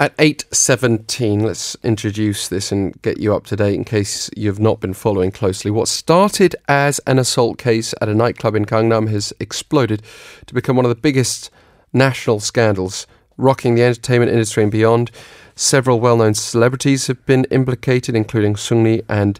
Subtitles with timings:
[0.00, 4.80] At 8.17, let's introduce this and get you up to date in case you've not
[4.80, 5.70] been following closely.
[5.70, 10.02] What started as an assault case at a nightclub in Gangnam has exploded
[10.46, 11.50] to become one of the biggest
[11.92, 15.10] national scandals rocking the entertainment industry and beyond.
[15.54, 19.38] Several well-known celebrities have been implicated, including Seungri and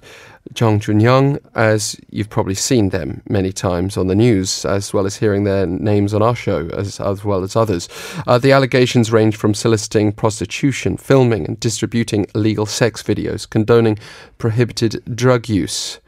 [0.59, 5.17] Jung Jun-young, as you've probably seen them many times on the news, as well as
[5.17, 7.89] hearing their names on our show, as, as well as others.
[8.27, 13.99] Uh, the allegations range from soliciting prostitution, filming and distributing illegal sex videos, condoning
[14.39, 16.01] prohibited drug use.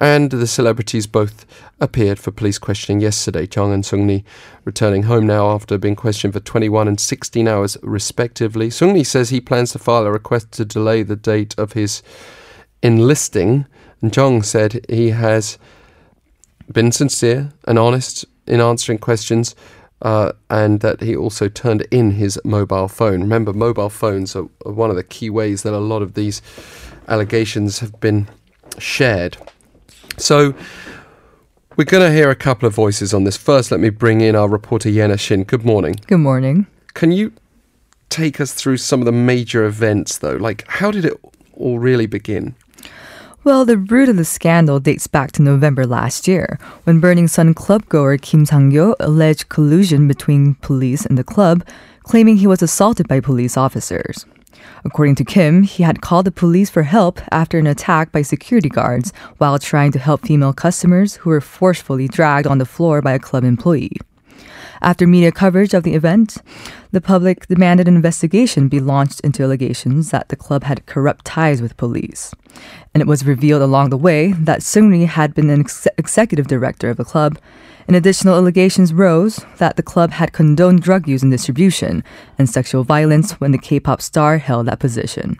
[0.00, 1.44] And the celebrities both
[1.80, 3.46] appeared for police questioning yesterday.
[3.52, 4.24] Jung and Seungri
[4.64, 8.68] returning home now after being questioned for 21 and 16 hours respectively.
[8.68, 12.02] Seungri says he plans to file a request to delay the date of his
[12.82, 13.66] enlisting.
[14.00, 15.58] And said he has
[16.72, 19.54] been sincere and honest in answering questions.
[20.00, 23.20] Uh, and that he also turned in his mobile phone.
[23.20, 26.42] Remember, mobile phones are, are one of the key ways that a lot of these
[27.06, 28.28] allegations have been
[28.78, 29.36] shared.
[30.18, 30.54] So,
[31.76, 33.36] we're going to hear a couple of voices on this.
[33.36, 35.44] First, let me bring in our reporter Yena Shin.
[35.44, 35.96] Good morning.
[36.06, 36.66] Good morning.
[36.94, 37.32] Can you
[38.10, 40.36] take us through some of the major events, though?
[40.36, 41.18] Like, how did it
[41.54, 42.54] all really begin?
[43.44, 47.54] Well, the root of the scandal dates back to November last year, when Burning Sun
[47.54, 51.66] club goer Kim Sang-gyo alleged collusion between police and the club,
[52.04, 54.26] claiming he was assaulted by police officers.
[54.84, 58.68] According to Kim, he had called the police for help after an attack by security
[58.68, 63.10] guards while trying to help female customers who were forcefully dragged on the floor by
[63.12, 63.96] a club employee.
[64.82, 66.38] After media coverage of the event,
[66.90, 71.62] the public demanded an investigation be launched into allegations that the club had corrupt ties
[71.62, 72.34] with police.
[72.92, 76.90] And it was revealed along the way that Seungri had been an ex- executive director
[76.90, 77.38] of the club.
[77.86, 82.02] And additional allegations rose that the club had condoned drug use and distribution
[82.36, 85.38] and sexual violence when the K-pop star held that position.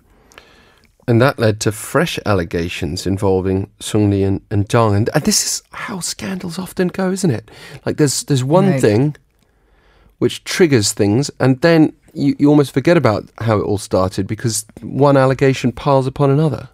[1.09, 4.95] And that led to fresh allegations involving Seungri and, and Jung.
[4.95, 7.51] And, and this is how scandals often go, isn't it?
[7.85, 8.81] Like there's there's one Right.
[8.81, 9.17] thing
[10.23, 14.65] which triggers things, and then you, you almost forget about how it all started because
[14.81, 16.69] one allegation piles upon another.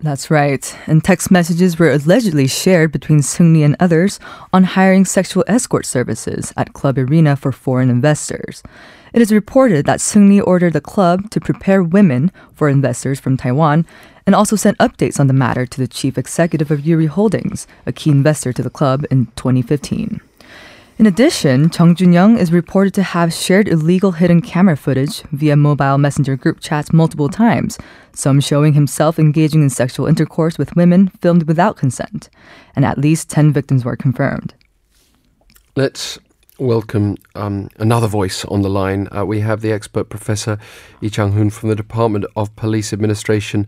[0.00, 0.76] That's right.
[0.88, 4.18] And text messages were allegedly shared between Seungri and others
[4.52, 8.64] on hiring sexual escort services at Club Arena for foreign investors.
[9.12, 13.86] It is reported that Seungri ordered the club to prepare women for investors from Taiwan
[14.26, 17.92] and also sent updates on the matter to the chief executive of Yuri Holdings, a
[17.92, 20.20] key investor to the club in 2015.
[21.02, 25.98] In addition, Chung Jun-young is reported to have shared illegal hidden camera footage via mobile
[25.98, 27.76] messenger group chats multiple times,
[28.12, 32.30] some showing himself engaging in sexual intercourse with women filmed without consent,
[32.76, 34.54] and at least 10 victims were confirmed.
[35.74, 36.20] Let's
[36.60, 39.08] welcome um, another voice on the line.
[39.10, 40.56] Uh, we have the expert Professor
[41.00, 43.66] Lee Chang-hoon from the Department of Police Administration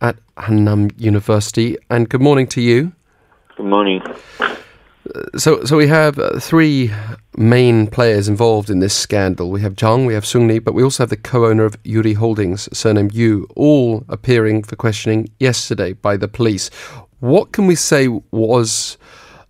[0.00, 1.76] at Hannam University.
[1.88, 2.90] And good morning to you.
[3.56, 4.02] Good morning.
[5.36, 6.90] So, so we have uh, three
[7.36, 9.50] main players involved in this scandal.
[9.50, 12.68] We have Jung, we have Seungri, but we also have the co-owner of Yuri Holdings,
[12.76, 16.68] surnamed Yu, all appearing for questioning yesterday by the police.
[17.20, 18.98] What can we say was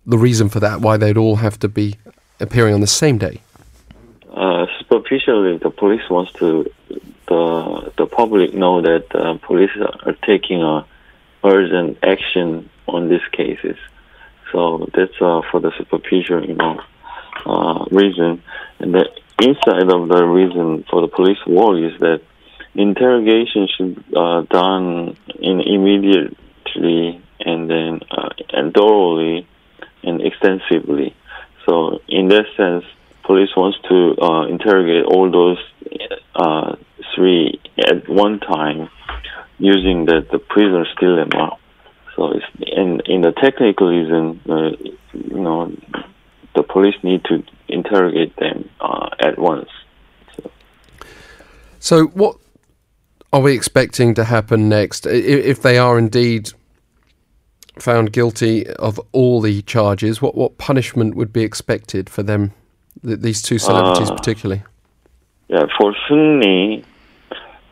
[0.05, 0.81] the reason for that?
[0.81, 1.95] Why they'd all have to be
[2.39, 3.41] appearing on the same day?
[4.31, 6.69] Uh, superficially, the police wants to
[7.27, 10.85] the the public know that uh, police are taking a
[11.43, 13.77] urgent action on these cases.
[14.55, 16.79] So that's uh, for the superficial, you know,
[17.45, 18.41] uh, reason.
[18.79, 19.03] And the
[19.41, 22.21] inside of the reason for the police war is that
[22.73, 29.45] interrogation should uh, done in immediately and then uh, and thoroughly
[30.03, 31.13] and extensively.
[31.65, 32.85] So in that sense,
[33.23, 35.59] police wants to uh, interrogate all those
[36.33, 36.77] uh,
[37.13, 38.89] three at one time
[39.59, 41.57] using the, the prisoner's dilemma.
[43.05, 44.71] So in the technical reason, uh,
[45.13, 45.75] you know,
[46.55, 49.69] the police need to interrogate them uh, at once.
[51.79, 52.37] So, what
[53.31, 55.05] are we expecting to happen next?
[55.05, 56.51] If they are indeed
[57.79, 62.53] found guilty of all the charges, what, what punishment would be expected for them,
[63.05, 64.63] th- these two celebrities Uh, particularly?
[65.49, 66.83] Yeah, for Seungri,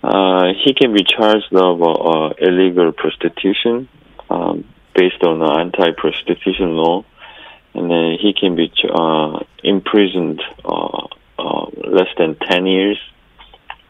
[0.04, 3.88] uh, he can be charged of uh, illegal prostitution
[4.30, 7.04] um, based on the anti-prostitution law,
[7.74, 11.08] and then he can be uh, imprisoned uh,
[11.40, 13.00] uh, less than ten years,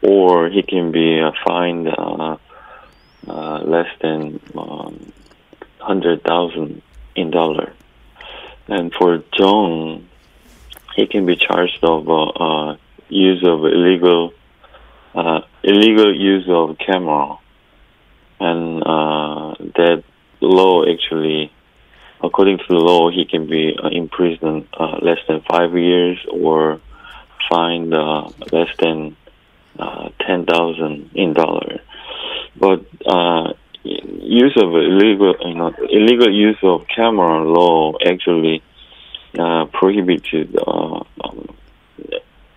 [0.02, 2.36] or he can be uh, fined uh,
[3.26, 5.12] uh, less than um,
[5.78, 6.82] hundred thousand
[7.14, 7.72] in dollar.
[8.68, 10.08] And for Jong,
[10.96, 12.78] he can be charged of
[13.08, 14.32] use of illegal
[15.62, 17.38] illegal use of camera,
[18.40, 20.02] and that
[20.44, 21.52] law actually,
[22.22, 26.80] according to the law, he can be uh, imprisoned uh, less than five years or
[27.50, 29.16] fined uh, less than
[29.78, 31.80] uh, ten thousand in dollar.
[32.56, 38.62] But uh, use of illegal, you know, illegal use of camera law actually
[39.38, 41.06] uh, prohibited um,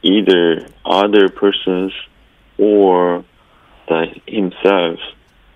[0.04, 1.92] either other persons
[2.58, 3.26] or
[3.88, 5.00] the himself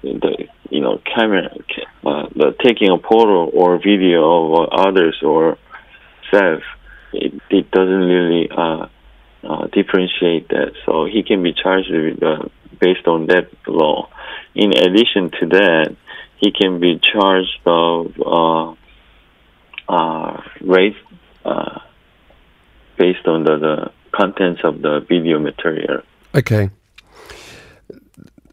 [0.01, 1.49] the you know camera
[2.05, 5.57] uh, the taking a photo or video of others or
[6.31, 6.63] self
[7.13, 8.87] it, it doesn't really uh,
[9.43, 12.43] uh, differentiate that so he can be charged with uh,
[12.79, 14.09] based on that law
[14.55, 15.95] in addition to that
[16.37, 18.73] he can be charged of uh,
[19.87, 20.95] uh, rape
[21.45, 21.79] uh,
[22.97, 26.01] based on the, the contents of the video material.
[26.35, 26.69] Okay.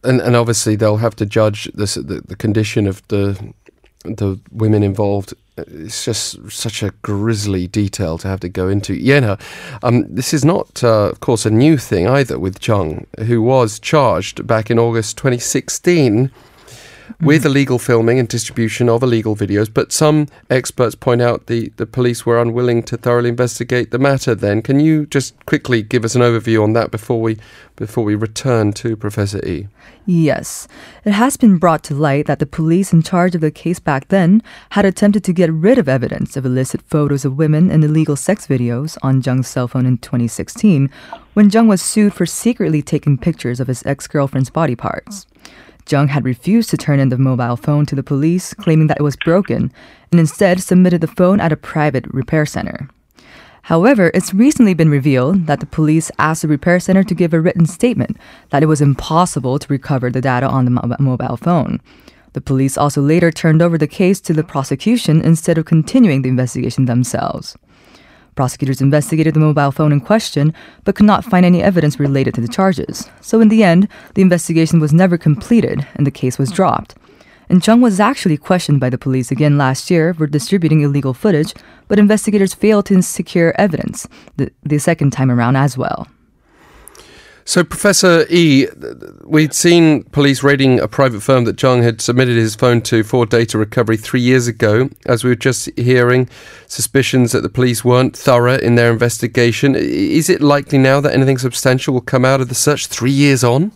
[0.04, 3.52] And and obviously they'll have to judge this, the the condition of the
[4.04, 5.34] the women involved.
[5.56, 8.94] It's just such a grisly detail to have to go into.
[8.94, 9.40] Yena,
[9.82, 13.80] um, this is not, uh, of course, a new thing either with Chung, who was
[13.80, 16.30] charged back in August 2016
[17.20, 17.48] with mm-hmm.
[17.48, 19.72] illegal filming and distribution of illegal videos.
[19.72, 24.34] But some experts point out the, the police were unwilling to thoroughly investigate the matter.
[24.34, 27.38] Then, can you just quickly give us an overview on that before we
[27.76, 29.68] before we return to Professor E?
[30.04, 30.66] Yes.
[31.04, 34.08] It has been brought to light that the police in charge of the case back
[34.08, 38.16] then had attempted to get rid of evidence of illicit photos of women and illegal
[38.16, 40.90] sex videos on Jung's cell phone in 2016
[41.34, 45.26] when Jung was sued for secretly taking pictures of his ex girlfriend's body parts.
[45.90, 49.02] Jung had refused to turn in the mobile phone to the police, claiming that it
[49.02, 49.72] was broken,
[50.10, 52.88] and instead submitted the phone at a private repair center.
[53.62, 57.40] However, it's recently been revealed that the police asked the repair center to give a
[57.40, 58.16] written statement
[58.50, 61.80] that it was impossible to recover the data on the mo- mobile phone.
[62.32, 66.28] The police also later turned over the case to the prosecution instead of continuing the
[66.28, 67.56] investigation themselves.
[68.38, 70.54] Prosecutors investigated the mobile phone in question,
[70.84, 73.10] but could not find any evidence related to the charges.
[73.20, 76.94] So in the end, the investigation was never completed and the case was dropped.
[77.48, 81.52] And Chung was actually questioned by the police again last year for distributing illegal footage,
[81.88, 84.06] but investigators failed to secure evidence
[84.36, 86.06] the, the second time around as well.
[87.48, 88.66] So, Professor E,
[89.24, 93.24] we'd seen police raiding a private firm that Jung had submitted his phone to for
[93.24, 94.90] data recovery three years ago.
[95.06, 96.28] As we were just hearing,
[96.66, 99.74] suspicions that the police weren't thorough in their investigation.
[99.74, 103.42] Is it likely now that anything substantial will come out of the search three years
[103.42, 103.72] on?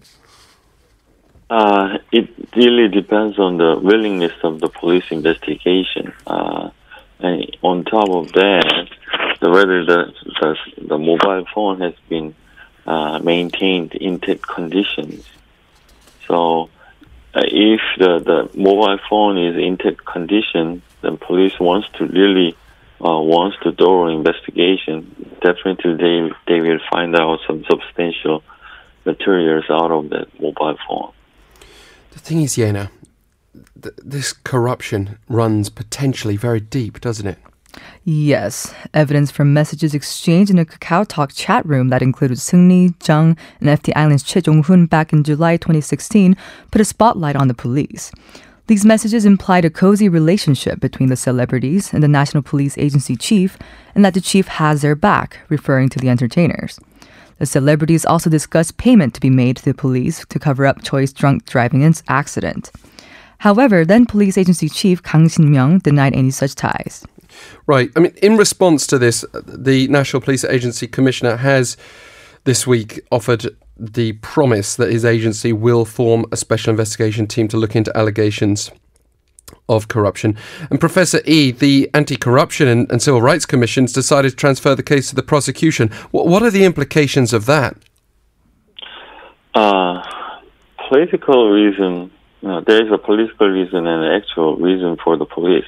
[1.49, 6.13] Uh, it really depends on the willingness of the police investigation.
[6.27, 6.69] Uh,
[7.21, 8.89] and on top of that,
[9.41, 10.57] whether the, the,
[10.89, 12.35] the mobile phone has been
[12.87, 15.25] uh, maintained intact conditions.
[16.27, 16.71] So,
[17.35, 22.57] uh, if the, the mobile phone is intact condition, then police wants to really
[23.01, 25.37] uh, wants to thorough investigation.
[25.41, 28.43] Definitely, they they will find out some substantial
[29.05, 31.13] materials out of that mobile phone.
[32.13, 32.91] The thing is, Yena,
[33.83, 37.39] th- this corruption runs potentially very deep, doesn't it?
[38.05, 43.37] Yes, evidence from messages exchanged in a Kakao Talk chat room that included Seungri, Jung,
[43.61, 46.37] and FT Island's Choi Jong-hoon back in July 2016
[46.71, 48.11] put a spotlight on the police.
[48.67, 53.59] These messages implied a cozy relationship between the celebrities and the National Police Agency chief,
[53.95, 56.79] and that the chief has their back, referring to the entertainers.
[57.39, 61.13] The celebrities also discussed payment to be made to the police to cover up Choi's
[61.13, 62.71] drunk driving accident.
[63.39, 67.05] However, then police agency chief Kang Shin-myung denied any such ties.
[67.67, 67.91] Right.
[67.97, 71.77] I mean, in response to this, the National Police Agency Commissioner has
[72.45, 77.57] this week offered the promise that his agency will form a special investigation team to
[77.57, 78.71] look into allegations
[79.69, 80.37] of corruption.
[80.71, 84.83] And Professor E, the Anti Corruption and, and, Civil Rights Commissions decided to transfer the
[84.83, 85.89] case to the prosecution.
[86.11, 87.77] What, what are the implications of that?
[89.55, 90.03] Uh,
[90.89, 92.11] political reason.
[92.43, 95.67] Uh, there is a political reason and an actual reason for the police.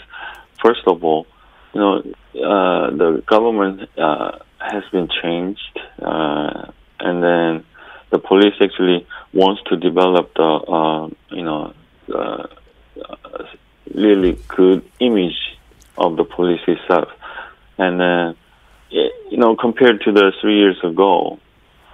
[0.63, 1.27] First of all,
[1.75, 7.65] you know, uh, the government uh, has been changed, uh, and then
[8.11, 11.75] the police actually wants to develop the, uh, you know,
[12.15, 12.47] uh,
[13.93, 15.59] really good image
[15.99, 17.09] of the police itself,
[17.79, 18.37] and then,
[18.91, 21.41] you know, compared to the three years ago,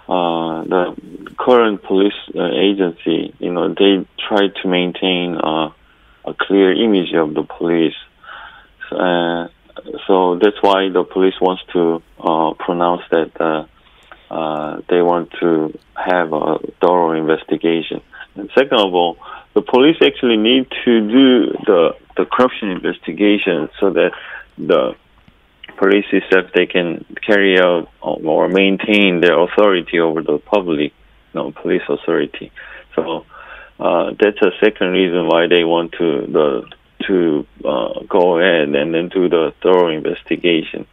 [0.08, 0.96] uh, the
[1.38, 7.94] current police agency, you know, they try to maintain a clear image of the police.
[10.30, 13.66] So that's why the police wants to uh, pronounce that uh,
[14.32, 18.00] uh, they want to have a thorough thorough investigation.
[18.36, 19.18] And second of all,
[19.54, 24.12] the police actually need to do the the corruption investigation so that
[24.56, 24.94] the
[25.78, 31.50] police itself they can carry out or maintain their authority over the public, you know,
[31.50, 32.52] police authority.
[32.94, 33.26] So
[33.80, 36.70] uh, that's a second reason why they want to the
[37.06, 40.86] to uh, go ahead and then do the thorough investigation.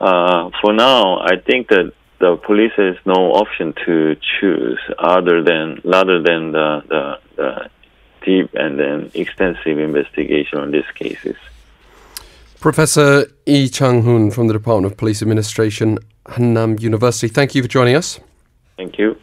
[0.00, 5.80] Uh, for now, I think that the police has no option to choose other than
[5.84, 7.70] rather than the, the, the
[8.24, 11.36] deep and then extensive investigation on these cases.
[12.60, 17.28] Professor Yi Chang-hoon from the Department of Police Administration, Hannam University.
[17.28, 18.20] Thank you for joining us.
[18.76, 19.16] Thank you.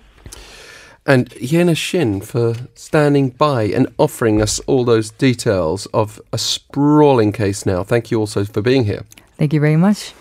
[1.08, 7.32] And Yena Shin for standing by and offering us all those details of a sprawling
[7.32, 7.84] case now.
[7.84, 9.06] Thank you also for being here.
[9.38, 10.14] Thank you very much.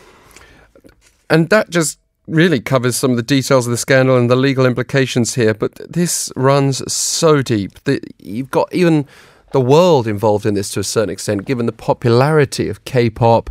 [1.28, 4.64] And that just really covers some of the details of the scandal and the legal
[4.64, 5.54] implications here.
[5.54, 9.06] But this runs so deep that you've got even
[9.52, 13.50] the world involved in this to a certain extent, given the popularity of K-pop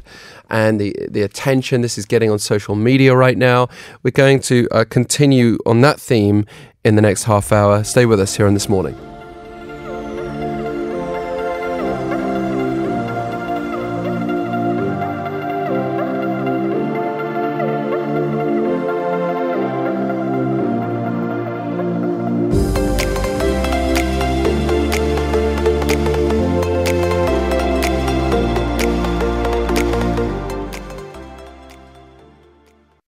[0.49, 3.67] and the the attention this is getting on social media right now.
[4.03, 6.45] We're going to uh, continue on that theme
[6.85, 7.83] in the next half hour.
[7.83, 8.95] Stay with us here on this morning.